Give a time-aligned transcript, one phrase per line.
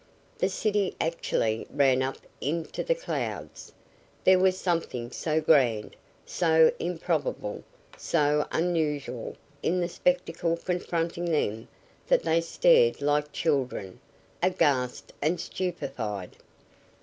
[0.39, 3.71] The city actually ran up into the clouds.
[4.23, 7.63] There was something so grand, so improbable,
[7.99, 11.67] so unusual in the spectacle confronting them
[12.07, 13.99] that they stared like children,
[14.41, 16.35] aghast and stupefied.